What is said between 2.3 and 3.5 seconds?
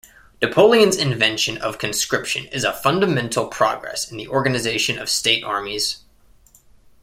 is a fundamental